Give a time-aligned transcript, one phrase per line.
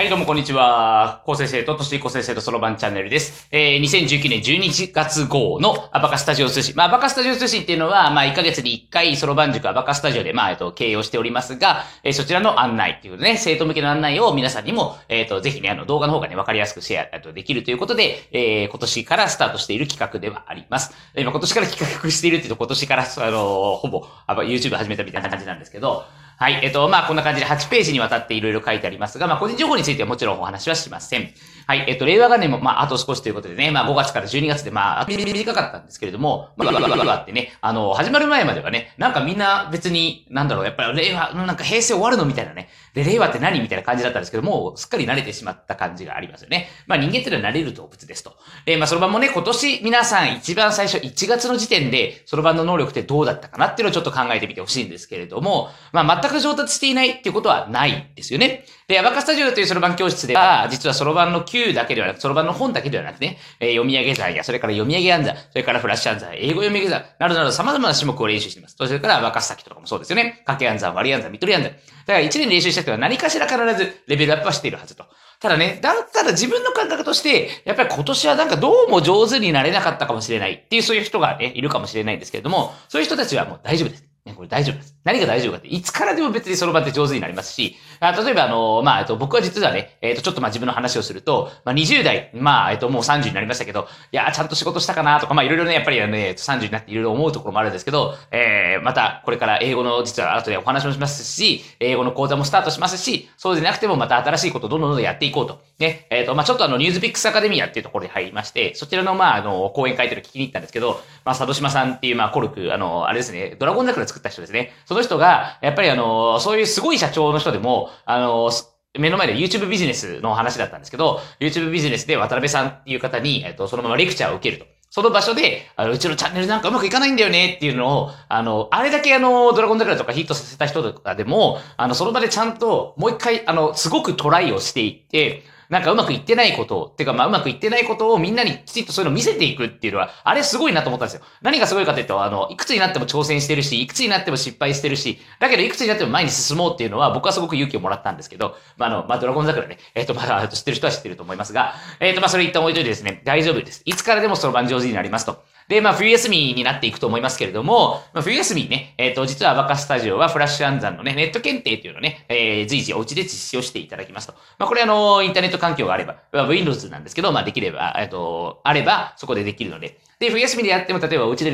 [0.00, 1.20] はい、どうもこんにちは。
[1.26, 3.48] 高生生と都市高生生とそろばんチャンネルです。
[3.52, 6.74] えー、2019年12月号のアバカスタジオ通信。
[6.74, 20.94] まあ、アバカスタジオ通信っていうのは、まあ、1ヶ月に1回そろばん塾アバカスタジオで、まあ、えっと、経営をしておりますが、えー、そちらの案内っていうね、生徒向けの案内を皆さんにも、えっ、と、ぜひね、あの、動画の方がね、わかりやすくシェアとできるということで、えー、今年からスタートしている企画ではあります。
[21.14, 26.06] 今今年から企画しているっていうと、今年から、あのほぼ、YouTube 始めたみたいな感じなんですけど、
[26.40, 26.60] はい。
[26.64, 31.34] えっと、まあ、こんな感じで8ページにわたっていろいろ書いてありますが、まあ、個人情報についてはもちろんお話はしません。
[31.70, 31.84] はい。
[31.86, 46.66] えっと、令和元年も、まあ、あと少しということでね、まあ、5月から12月で、まあ、短かったんですけれども、まあ、があってね、あの、始まる前まではね、なんかみんな別に、なんだろう、やっぱり令和、なんか平成終わるのみたいなね、で、令和って何みたいな感じだったんですけども、すっかり慣れてしまった感じがありますよね。
[46.88, 48.34] まあ、人間ってのは慣れる動物ですと。
[48.66, 58.64] えー、まあ、そろばんもね、今年皆さん一番最初1月の時点で、そろばんの能力ってどうだったかなっていうのをちょっと考えてみてほしいんですけれども、まあ、全く上達していないっていうことはないですよね。
[58.90, 68.76] で、アバカスタジオというそろばん教室では、実はそろばんの Q だけではなく、そろばんの本だけではなくね、えー、読み上げ算や、それから読み上げ暗算、それからフラッシュ暗算、英語読み上げ算、などなど様々な種目を練習しています。
[68.78, 70.42] それからアバカス先とかもそうですよね。
[70.46, 71.72] 掛け暗算、割り暗算、見取り暗算。
[71.72, 75.04] だから1年練習した人は何かしら必ずレベルアップはしているはずと。
[75.40, 84.04] ただね、だったら自分の感覚として、やっぱり今年はなんかどうも上手になれなかったかもしれないっていうそういう人がね、いるかもしれないんですけれども、そういう人たちはもう大丈夫です。
[84.24, 84.96] ね、これ大丈夫です。
[85.04, 105.60] 何が大丈夫かって、いつからでも別にその場って上手になりますし、あ例えばあの、まあ、えっと、僕は実はね、えっと、ちょっとまあ自分の話をすると、まあ、20代、まあ、えっと、もう30になりましたけど、いや、ちゃんと仕事したかなとか、まあ、いろいろね、やっぱりね、30になっていろいろ思うところもあるんですけど、えー、また、これから英語の、実は後でお話もしますし、英語の講座もスタートしますし、そうでなくてもまた新しいことをどんどんどんやっていこうと。
[105.78, 114.72] ね、えっ、と、まあ、ちょっとあの、ニュースピックスアカデミアっていうところに入りまして、そちらの、まあ、あの、講演会というのを聞きに行ったんですけど、まあ、佐渡島さんっていう、まあ、コルク、あの、あれですね、ドラゴン桜作った人ですね。
[114.90, 118.50] その人が、やっぱりあの、そういうすごい社長の人でも、あの、
[118.98, 124.68] 目の前で YouTube ビジネスの話だったんですけど、YouTube ビジネスで渡辺さんっていう方に、えっと、そのままレクチャーを受けると。
[124.90, 141.22] その場所で、あの、うちのチャンネルなんかうまくいかないんだよねっていうのを、あの、あれだけあの、ドラゴン桜とかヒットさせた人とかでも、あの、その場でちゃんともう一回、あの、すごくトライをしていって、なんかうまくいってないことを、てかまあうまくいってないことをみんなにきちっとそういうのを見せていくっていうのは、あれすごいなと思ったんですよ。
[141.42, 153.82] 何がすごいかというと、あの、いくつになっても挑戦してるし、いくつになっても失敗してるし、だけどいくつになっても前に進もうっていうのは僕はすごく勇気をもらったんですけど、まああの、まあドラゴン桜ね、えっ、ー、とまだ知ってる人は知ってると思いますが、えっ、ー、とまあそれ一旦置いといてですね、大丈夫です。
[153.84, 155.44] いつからでもその番上手になりますと。
[155.70, 164.32] で、まあ、冬休みになっていくと思いますけれども、まあ、冬休みね、えっ、ー、と、実はバカスタジオはフラッシュ暗算のね、ネット検定というのをね、えー、随時お家で実施をしていただきますと。
[164.58, 166.16] まあ、これあの、インターネット環境があれば、
[166.48, 170.00] Windows なんですけど、まあ、できれば、えっ、ー、と、あれば、そこでできるので。
[170.18, 171.52] で、冬休みでやっても、例えばお家で、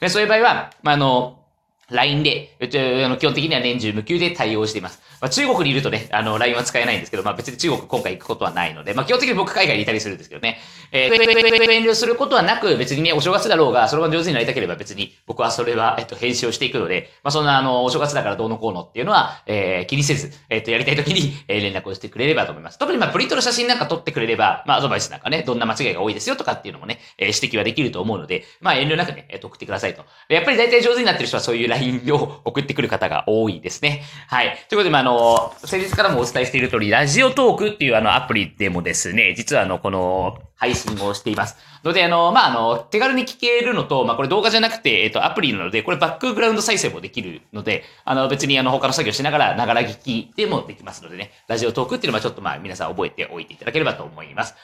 [0.00, 1.41] でそういう場合は、まあ、あの、
[1.90, 2.56] LINE で、
[3.04, 5.00] あの基本的には年中無休で対応しています。
[5.20, 10.58] まあ、中国にいるとね、あの、LINE は使えないんですけど、まあ別に中国今回行くことはないので、まあ基本的に僕海外にいたりするんですけどね。
[10.90, 22.78] えー、遠慮することはなく、別にね、お正月だろうが、それが上手になりたければ別に、僕はそれは、えっと、編集をしていくので、まあそんな、あの、お正月だからどうのこうのっていうのは、えー、気にせず、えっと、やりたい時に、えー、連絡をしてくれればと思います。
[22.78, 30.04] 特にまあプリントの写真なんか撮ってくれれば、まあアドバイスなんかね、どんな間違いが多いですよとかっていうのもね、えー、指摘はできると思うので、まあ遠慮なくね、えー、送ってくださいと。
[30.28, 31.81] やっぱり大体上手になってる人はそういう LINE
[32.12, 34.02] を送ってくる方が多いですね。
[34.28, 34.56] はい。
[34.68, 41.56] ということで、まあ、あの、先日からもお伝えしている通り、ラジオトークっていうあのアプリでもですね、実はあの、この、配信をしています。
[41.82, 54.54] ので、あの、まあ、あの、手軽に聞けるのと、まあ、これ動画じゃなくて、えっと、アプリなので、これバックグラウンド再生もできるので、あの、別にあの、他の作業しながら、ながら聞きでもできますのでね、ラジオトークっていうのはちょっとまあ、皆さん覚えておいていただければと思います。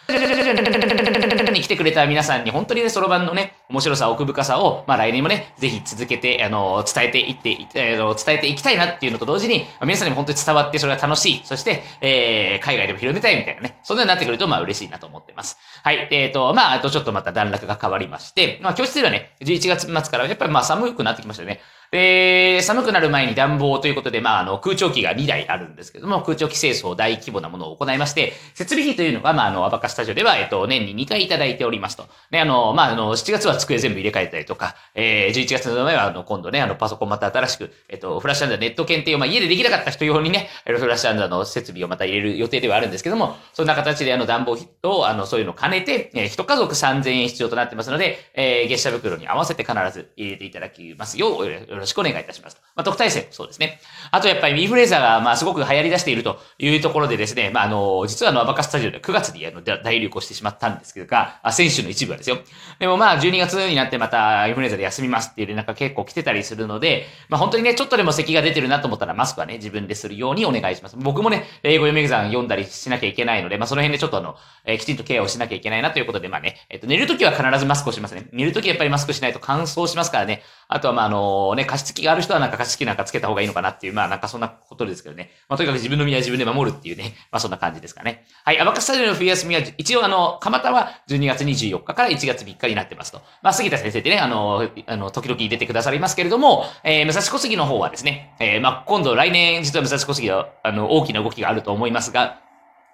[1.51, 11.41] に来てくれた皆さんに、本当にね、そろばんのね、面白さ、奥深さを、まあ、来年もね、ぜひ続けて、あの、伝えていって、えー、伝えていきたいなっていうのと同時に、ま、皆さんにも本当に伝わって、それが楽しい。
[11.45, 15.59] そして、えー、海外でも広めたいみたいなね、そんなになってくると、まあ、嬉しいなと思ってます。
[15.83, 15.88] はい。
[15.89, 21.61] はいえっ、ー、と、まあ、あとちょっとまた段落が変わりまして、まあ、教室ではね、11月末からやっぱりまあ寒くなってきましたよね。
[21.91, 32.07] で、寒くなる前に暖房ということで、まあ、あの、空調機が2台あるんですけども、空調機清掃大規模なものを行いまして、設備費というのが、まあ、あの、アバカスタジオでは、えっと、年に2回いただいておりますと。
[32.31, 52.61] ね、あの、まあ、あの、7月は机全部入れ替えたりとか、えー、11月の前は、あの、今度ね、あの、パソコンまた新しく、えっと、フラッシュアンダーネット検定を、まあ、家でできなかった人用にね、フラッシュアンダーの設備をまた入れる予定ではあるんですけども、そんな形で、あの、暖房費と、あの、そういうのを兼ねて、えー、一家族3000円必要となってますので、えー、月謝袋に合わせて必ず入れていただきますよう、よろしくお願いいたします。
[52.75, 53.81] まあ、特待生もそうですね。
[54.11, 62.39] あとやっぱりインフルエンザが、まあ、すごく流行り出しているというところでですね、まあ、あの、実はあの、アバカスタジオで9月にあの、大流行してしまったんですけどが、あ、選手の一部はですよ。
[62.79, 70.97] でもまあ、12月になってまたインフルエンザで休みますっていう連絡が結構来てたりするので、まあ、本当にね、ちょっとでも咳が出てるなと思ったらマスクはね、自分でするようにお願いします。
[70.99, 78.29] 僕もね、英語読み exam 読んだりしなきゃいけないので、まあ、その辺でちょっとあの、えー、きちんとケアをしなきゃいけないなということで、まあね、えっ、と、寝るときは必ずマスクをしますね。
[78.33, 80.43] 寝るときやっぱりマスクしないと乾燥しますからね。
[80.71, 85.31] あとはまあ、あのね、加湿器がある人はなんか加湿器なんかつけた方がいいのかなっていう、まあなんかそんなことですけどね。
[85.49, 88.27] まあとにかく自分の身は自分で守るっていうね、まあそんな感じですかね。
[88.45, 93.23] はい、アバカスタジオの冬休みは、一応あの、蒲田は12月24日から1月3日になってますと。
[93.43, 102.41] まあ杉田先生ってね、あの、あの、時々出てくださりますけれども、えー、武蔵小杉の方はですね、えー、まあ今度来年実は武蔵小杉は、あの、大きな動きがあると思いますが、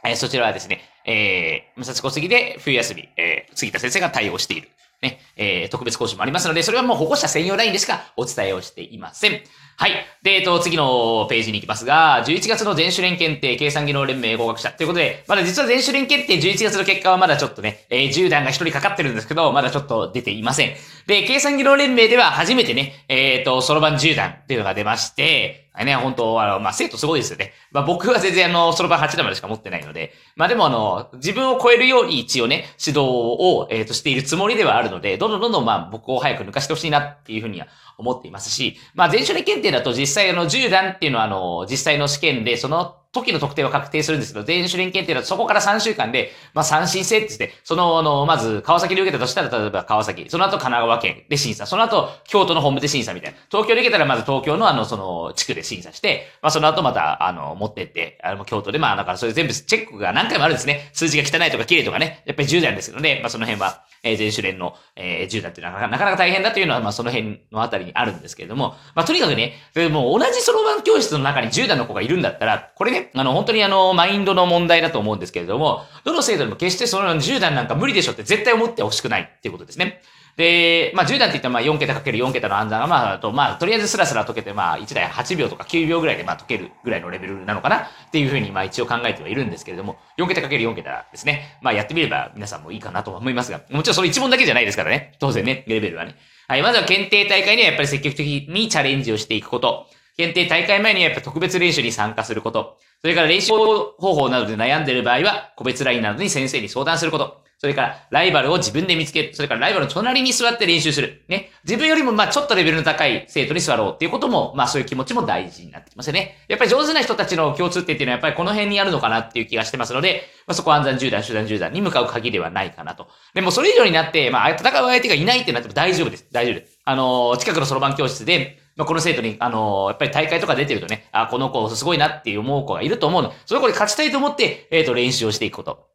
[0.04, 4.68] えー、そちらはですね、えー、武蔵小杉で冬休み、えー、杉田先生が対応している。
[5.04, 9.40] ね、えー、特別講師もありますので、それはもう保護者専用ラインでしかお伝えをしていません。
[9.76, 9.92] はい。
[10.22, 20.74] で、えっと、次のページに行きますが、11月の全種連検定計算技能連盟合格者ということで、まだ実は全種連検定11月の結果はまだちょっとね、えー、10段が1人かかってるんですけど、まだちょっと出ていません。
[21.06, 27.52] で、計算技能連盟では初めてね、えっ、ー、と、そろばん10段っていうのが出まして、ね、本当あの、まあ、生徒すごいですよね。
[27.72, 37.66] まあ、僕は全然あの、そろばん8段までしか持ってないので、まあ、でもあの、自分を超えるように一応ね、指導を、えっ、ー、と、しているつもりではあるので、どんどんどんどんまあ、僕を早く抜かしてほしいなっていうふうには
[37.98, 53.38] 思っていますし、まあ、全種類検定だと実際あの、10段っていうのはあの、実際の試験で、その時の特定は確定するんですけど、全種連検定だとそこから3週間で、まあ、三審制って言って、その、あの、まず、川崎で受けたとしたら、例えば川崎、その後神奈川県で審査、その後、京都の本部で審査みたいな。
[53.50, 60.90] 東京で受けたら、まず東京のあの、その、地区で審査して、まあ、その後また、あの、持ってって、あの、京都で、まあ、だからそれ全部チェックが何回もあるんですね。
[60.92, 80.02] 数字が汚いとか綺麗とかね、やっぱり10代ですけどね、まあ、その辺は、えー、全種連の、えー、10だってなかなかなかなか大変だというのは、まあ、その辺のあたりにあるんですけれども、まあ、とにかくね、でも同じそろばん教室の中に10代の子がいるんだったら、これね、あの、本当にあの、マインドの問題だと思うんですけれども、どの生徒でも決してその10代なんか無理でしょって絶対思ってほしくないっていうことですね。
[80.36, 91.58] で、まあ、10段って言ったら、まあ、4桁かける4桁の暗算が、まあ、と、まあ、とりあえずスラスラ解けて、まあ、1台8秒とか9秒ぐらいで、まあ、解けるぐらいのレベルなのかなっていうふうに、まあ、一応考えてはいるんですけれども、4桁かける4桁ですね。
[91.62, 95.14] まあ、やってみれば皆さんもいいかなと思いますが、もちろんその1問だけじゃないですからね。
[95.20, 96.16] 当然ね、レベルはね。
[96.48, 99.86] はい、まずは検定大会にはやっぱり積極的にチャレンジをしていくこと。
[100.16, 102.78] 検定大会前にはやっぱ特別練習に参加すること。
[103.04, 107.42] それから練習方法などで悩んでいる場合は、個別 LINE などに先生に相談すること。
[107.58, 109.34] それから、ライバルを自分で見つける。
[109.34, 111.22] それから、ライバルの隣に座って練習する。
[111.28, 111.50] ね。
[111.64, 116.46] 自分よりも、まあちょっとレベルの高い生徒に座ろうっていうことも、まあそういう気持ちも大事になってきますよね。
[116.48, 123.08] やっぱり上手な人たちの共通点っていうのは、やっぱりこの辺にあるのかなっていう気がしてますので、まあそこは暗算10段、手段10段に向かう鍵ではないかなと。
[123.34, 126.26] でもそれ以上になって、まあ戦う相手がいないってなっても大丈夫です。
[126.32, 126.78] 大丈夫です。
[126.86, 133.32] あのー、近くのそろばん教室で、まあ、この生徒に、あのー、やっぱり大会とか出てるとね、あ、この子すごいなって思う子がいると思うの。
[133.46, 135.94] その子に勝ちたいと思って、えっ、ー、と、練習をしていくこと。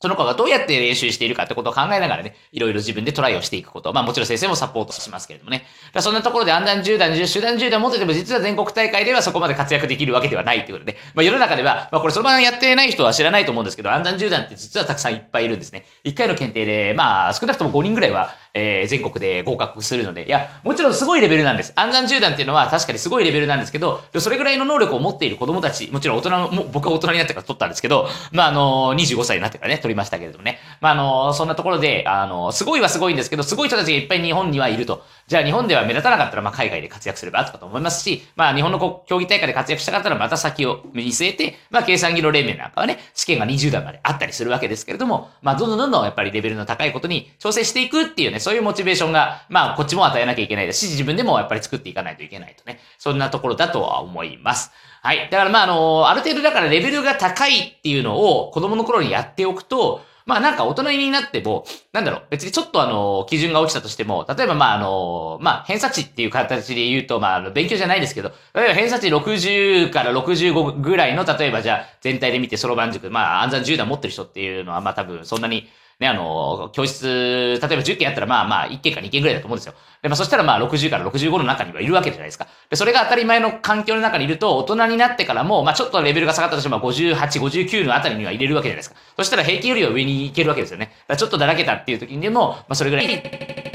[0.00, 3.92] その子がどうやって練習しているかってことを考えながらね、いろいろ自分でトライをしていくこと。
[3.92, 5.64] まあもちろん先生もサポートしますけれどもね。
[5.92, 15.84] だそんなところで暗段10段、集団10段持ってても実は全国大会ではそこまで活躍できるわけではないっていうことで、まあ世の中では、まあこれその場やってない人は知らないと思うんですけど、暗段10段って実はたくさんいっぱいいるんですね。
[16.04, 21.72] 1回の検定で、まあ少なくとも5人ぐらいは、えー、全国で合格するので、いや、もちろんすごいレベルなんです。
[21.76, 30.58] 暗算10段っていうのは確かにすごいレベルなんですけど、それぐらいの能力を持っている子供たち、もちろん大人も、僕は大人になってから取ったんですけど、まああの、25歳になってからね、取りましたけれどもね。
[30.80, 35.04] まあ、あの、そんなところで、あの、すごいはすごいんですけど、すごい人たちがいっぱい日本にはいると。
[35.26, 54.70] じゃあ日本では目立たなかったら、まあ、海外で活躍すればとかと思いますし、まあ、日本の競技大会で活躍したかったら、また先を見据えて、まあ、計算技能連盟なんかはね、試験が20段まであったりするわけですけれども、まあ、どんどんどんどんやっぱりレベルの高いことに調整していくっていうね、そういうモチベーションが、まあ、こっちも与えなきゃいけないですし、自分でもやっぱり作っていかないといけないとね、そんなところだとは思います。
[55.02, 55.28] はい。
[55.30, 61.64] だからまあ、あの、ある程度だからレベルが高いっていうのを子供の頃にやっておくと、まあなんか大人になっても、
[61.94, 75.66] なんだろう、別にちょっとあの、基準が落ちたとしても、例えばまああの、まあ偏差値っていう形で言うと、まああの、勉強じゃないですけど、例えば偏差値60から65ぐらいの、例えばじゃあ全体で見てそろばん塾、まあ暗算10段持ってる人っていうのはまあ多分そんなに
[75.98, 79.74] ね、あの、教室、例えば10件やったらまあまあ1件か2件ぐらいだと思うんですよ。
[80.00, 82.46] で、まあそしたらまあ60から65の中にはいるわけじゃないですか。
[82.70, 88.96] で、それが当たり前の環境の中にいると、大人になってからも、まあちょっとレベルが下がったとしても58、59のあたりには入れるわけじゃないですか。
[89.16, 90.92] そしたら平均よりは上に行けるわけですよね。
[91.08, 93.67] だちょっとだらけたっていう時にでも、まあそれぐらい、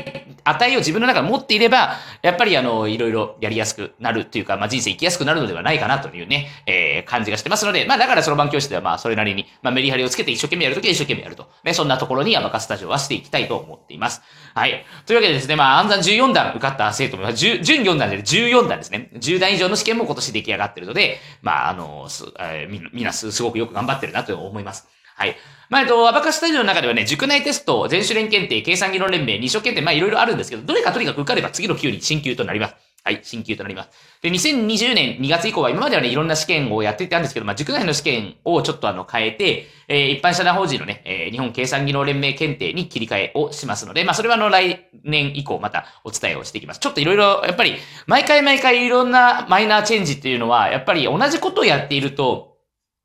[0.44, 11.48] 値を自分の中で持っていれば、やっぱりあの、いろいろやりやすくなるというか、まあ、人生生きやすくなるのではないかなというね、えー、感じがしてますので、まあ、だからそろばん教室ではまあ、それなりに、まあ、メリハリをつけて一生懸命やるときは一生懸命やると。
[11.64, 14.22] ね、そんなところにアバカスタジオはしていきたいと思っています。
[14.54, 14.86] はい。
[15.06, 19.10] というわけでですね、まあ、暗算14段受かった生徒も、準4段で14段ですね。
[19.16, 24.88] 10段以上の試験も今年出来上がってるので、まあ、あの、す、えー、み、んなすすごくよく頑張ってるなと思います。
[25.16, 25.36] はい。
[25.70, 32.76] まあ、えっと、アバカスタジオの中ではね、塾内テスト、全種連検定、計算議論連盟、二所検定、まあ、いろいろあるんですけど、どれかとにかく受かれば次の級に進級となります。
[33.06, 33.90] はい、進級となります。
[34.22, 46.80] で、2020年2月以降は今まではね、いろんな試験をやっていたんですけど、まあ、塾内の試験をちょっとあの、変えて、えー、一般社団法人のね、えー、日本計算技能連盟検定に切り替えをしますので、まあ、それはあの、来年以降またお伝えをしていきます。
[46.80, 47.76] ちょっといろいろ、やっぱり、
[48.08, 52.56] 毎回毎回いろんなマイナーチェンジっていうのは、やっぱり同じことをやっていると、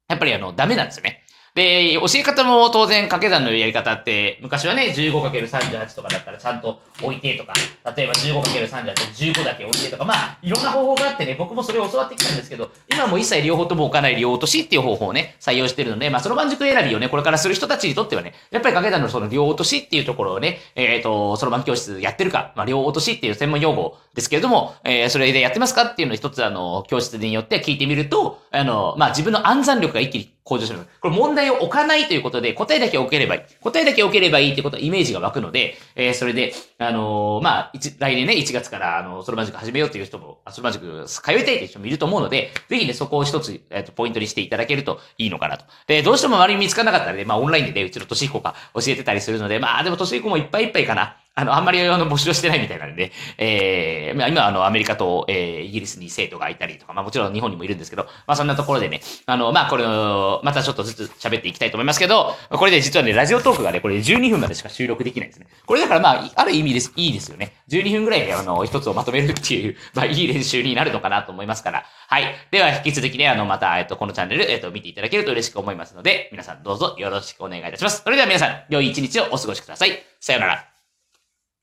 [0.09, 1.25] やっぱりあの、ダメなんですよね。
[1.59, 7.53] で、教え方も当然掛け算のやり方って、昔はね、15×38 とかだったらちゃんと置いてとか、
[7.97, 30.79] 例えば 15×38 で15だけ置いてとか、まあ、いろんな方法があってね、僕もそれを教わってきたんですけど、今も一切両方とも置かない両落としっていう方法をね、採用してるので、まあ、その番塾選びをね、これからする人たちにとってはね、やっぱり掛け算のその両落としっていうところをね、えっ、ー、と、そろばん教室やってるか、まあ、両落としっていう専門用語ですけれども、えー、それでやってますかっていうのを一つあの、教室によって聞いてみると、あの、まあ、自分の暗算力が一気に向上する。
[31.01, 33.55] これ問題を置かないということで、答えだけ置ければいい。
[33.61, 45.67] 答えだけ置ければいいってことはイメージが湧くので、えー、それで、あのー、まあ、来年ね、1月から、あの、ソロマジック始めようっていう人も、ソロマジック通いたいっていう人もいると思うので、ぜひね、そこを一つ、えっ、ー、と、ポイントにしていただけるといいのかなと。
[45.87, 51.17] で、どうしても周りに見つからなかったらね、まあ、オンラインでね、うちの年彦が教えてたりするので、まあ、でも年彦もいっぱいいっぱいかな。
[51.39, 65.47] あの、あんまりあの募集してないみたいなんで、えー、今あの、アメリカと、えー、イギリスに生徒がいたりとか、まあもちろん日本にもいるんですけど、まあそんなところでね、あの、まあこれを、またちょっとずつ喋っていきたいと思いますけど、これで実はね、ラジオトークがね、これ12分までしか収録できないんですね。
[65.65, 67.53] これだからまあ、ある意味です、いいですよね。
[67.69, 71.85] 12分ぐらいであの、一つをまとめるっていう、 まあいい練習になるのかなと思いますから。
[72.09, 72.35] はい。
[72.51, 78.03] では引き続きね、あの、また、えっと、このチャンネル、えっと、見ていただけると嬉しく思いますので、皆さんどうぞよろしくお願いいたします。
[78.03, 80.03] それでは皆さん、良い一日をお過ごしください。
[80.19, 80.78] さようなら。